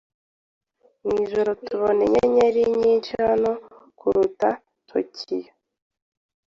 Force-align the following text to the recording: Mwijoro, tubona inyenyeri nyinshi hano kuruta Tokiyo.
Mwijoro, 1.05 1.49
tubona 1.65 2.01
inyenyeri 2.07 2.61
nyinshi 2.79 3.11
hano 3.25 3.51
kuruta 3.99 4.49
Tokiyo. 4.89 5.51